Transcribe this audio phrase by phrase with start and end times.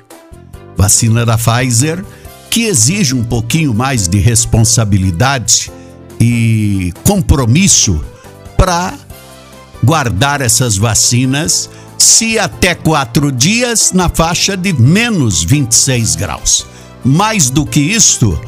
[0.77, 2.05] Vacina da Pfizer
[2.47, 5.71] que exige um pouquinho mais de responsabilidade
[6.19, 7.99] e compromisso
[8.55, 8.93] para
[9.83, 16.67] guardar essas vacinas se até quatro dias na faixa de menos 26 graus.
[17.03, 18.39] Mais do que isto,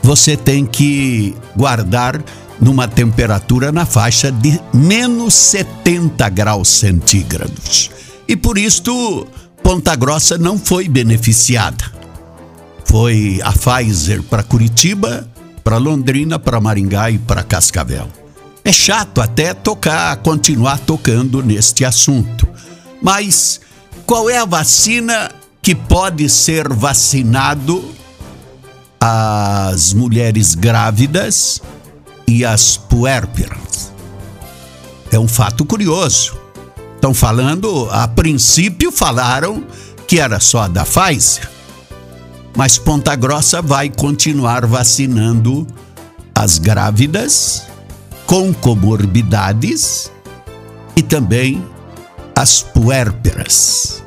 [0.00, 2.22] você tem que guardar
[2.60, 7.90] numa temperatura na faixa de menos 70 graus centígrados.
[8.26, 9.26] E por isto,
[9.62, 11.84] Ponta Grossa não foi beneficiada.
[12.84, 15.28] Foi a Pfizer para Curitiba,
[15.62, 18.08] para Londrina, para Maringá e para Cascavel.
[18.64, 22.46] É chato até tocar, continuar tocando neste assunto.
[23.00, 23.60] Mas
[24.04, 25.30] qual é a vacina
[25.62, 27.84] que pode ser vacinado
[29.00, 31.62] as mulheres grávidas
[32.28, 33.90] e as puérperas.
[35.10, 36.36] É um fato curioso.
[36.94, 39.64] Estão falando, a princípio falaram
[40.06, 41.48] que era só da Pfizer,
[42.54, 45.66] mas Ponta Grossa vai continuar vacinando
[46.34, 47.62] as grávidas
[48.26, 50.12] com comorbidades
[50.94, 51.64] e também
[52.36, 54.02] as puérperas.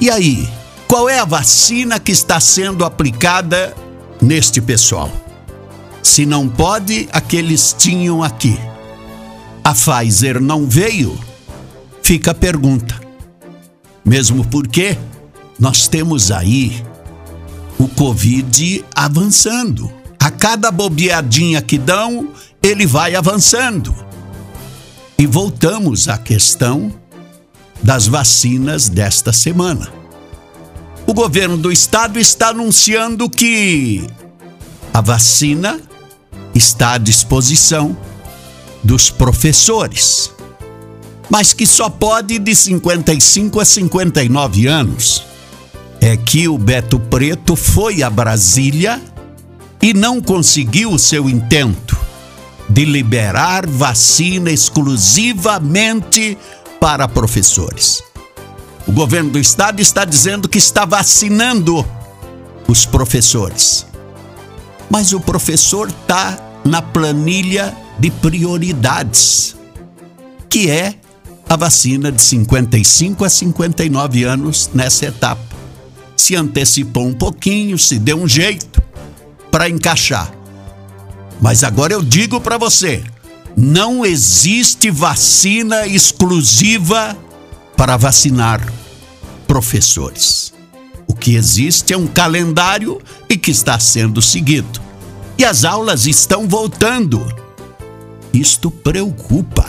[0.00, 0.48] E aí,
[0.86, 3.74] qual é a vacina que está sendo aplicada
[4.20, 5.10] neste pessoal?
[6.06, 8.56] Se não pode, aqueles tinham aqui.
[9.62, 11.18] A Pfizer não veio?
[12.00, 12.98] Fica a pergunta.
[14.04, 14.96] Mesmo porque
[15.58, 16.80] nós temos aí
[17.76, 19.92] o Covid avançando.
[20.20, 22.30] A cada bobeadinha que dão,
[22.62, 23.92] ele vai avançando.
[25.18, 26.94] E voltamos à questão
[27.82, 29.92] das vacinas desta semana.
[31.04, 34.06] O governo do estado está anunciando que
[34.94, 35.80] a vacina
[36.56, 37.96] está à disposição
[38.82, 40.32] dos professores,
[41.28, 45.22] mas que só pode de 55 a 59 anos.
[46.00, 49.00] É que o Beto Preto foi a Brasília
[49.82, 51.96] e não conseguiu o seu intento
[52.68, 56.38] de liberar vacina exclusivamente
[56.80, 58.02] para professores.
[58.86, 61.84] O governo do estado está dizendo que está vacinando
[62.68, 63.86] os professores.
[64.88, 69.56] Mas o professor está na planilha de prioridades,
[70.48, 70.94] que é
[71.48, 75.44] a vacina de 55 a 59 anos nessa etapa.
[76.16, 78.82] Se antecipou um pouquinho, se deu um jeito
[79.50, 80.32] para encaixar.
[81.40, 83.04] Mas agora eu digo para você:
[83.56, 87.16] não existe vacina exclusiva
[87.76, 88.60] para vacinar
[89.46, 90.52] professores.
[91.06, 94.85] O que existe é um calendário e que está sendo seguido
[95.38, 97.26] e as aulas estão voltando.
[98.32, 99.66] Isto preocupa.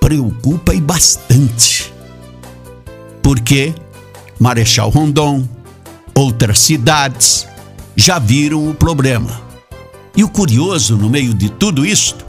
[0.00, 1.92] Preocupa e bastante.
[3.22, 3.74] Porque
[4.38, 5.48] Marechal Rondon,
[6.14, 7.46] outras cidades
[7.96, 9.40] já viram o problema.
[10.16, 12.24] E o curioso no meio de tudo isto,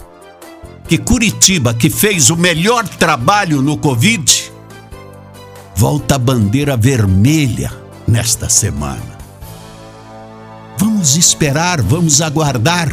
[0.87, 4.51] que Curitiba, que fez o melhor trabalho no Covid,
[5.75, 7.71] volta a bandeira vermelha
[8.07, 9.12] nesta semana.
[10.77, 12.89] Vamos esperar, vamos aguardar.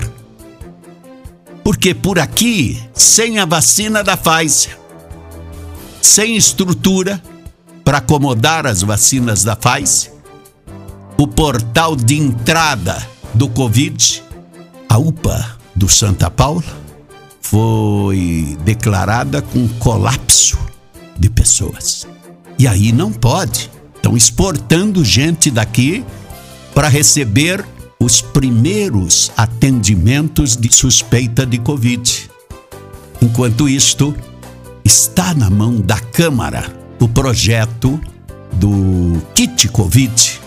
[1.62, 4.78] Porque por aqui, sem a vacina da Pfizer,
[6.00, 7.22] sem estrutura
[7.84, 10.12] para acomodar as vacinas da Pfizer,
[11.16, 12.96] o portal de entrada
[13.34, 14.22] do Covid,
[14.88, 16.64] a UPA do Santa Paula,
[17.40, 20.58] foi declarada com colapso
[21.18, 22.06] de pessoas.
[22.58, 23.70] E aí não pode.
[23.96, 26.04] Estão exportando gente daqui
[26.80, 27.62] para receber
[27.98, 32.30] os primeiros atendimentos de suspeita de Covid.
[33.20, 34.16] Enquanto isto,
[34.82, 38.00] está na mão da Câmara o projeto
[38.54, 40.40] do kit Covid.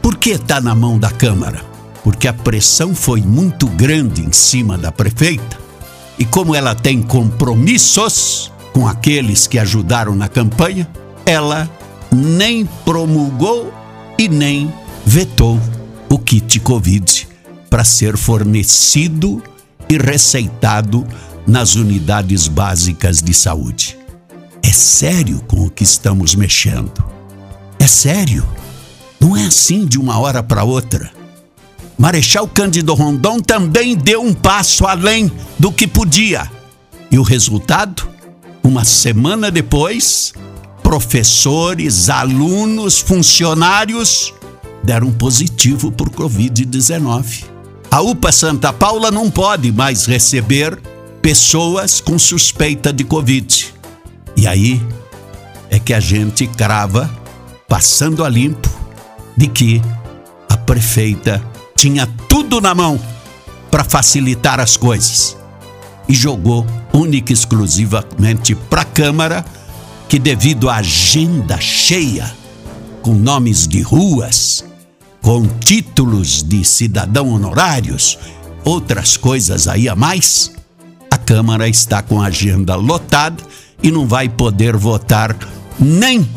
[0.00, 1.62] Por que está na mão da Câmara?
[2.02, 5.58] Porque a pressão foi muito grande em cima da prefeita
[6.18, 10.88] e, como ela tem compromissos com aqueles que ajudaram na campanha,
[11.26, 11.68] ela
[12.10, 13.74] nem promulgou
[14.18, 14.72] e nem
[15.06, 15.60] vetou
[16.10, 17.28] o kit Covid
[17.70, 19.40] para ser fornecido
[19.88, 21.06] e receitado
[21.46, 23.96] nas unidades básicas de saúde.
[24.62, 27.04] É sério com o que estamos mexendo.
[27.78, 28.44] É sério.
[29.20, 31.12] Não é assim de uma hora para outra.
[31.96, 36.50] Marechal Cândido Rondon também deu um passo além do que podia.
[37.12, 38.08] E o resultado?
[38.62, 40.34] Uma semana depois,
[40.82, 44.34] professores, alunos, funcionários
[44.86, 47.44] deram positivo por Covid-19.
[47.90, 50.78] A UPA Santa Paula não pode mais receber
[51.20, 53.74] pessoas com suspeita de Covid.
[54.36, 54.80] E aí
[55.68, 57.10] é que a gente crava,
[57.68, 58.70] passando a limpo,
[59.36, 59.82] de que
[60.48, 61.42] a prefeita
[61.76, 63.00] tinha tudo na mão
[63.72, 65.36] para facilitar as coisas
[66.08, 69.44] e jogou única e exclusivamente para a Câmara,
[70.08, 72.32] que devido à agenda cheia,
[73.02, 74.64] com nomes de ruas,
[75.26, 78.16] com títulos de cidadão honorários,
[78.64, 80.52] outras coisas aí a mais,
[81.10, 83.42] a Câmara está com a agenda lotada
[83.82, 85.36] e não vai poder votar
[85.80, 86.30] nem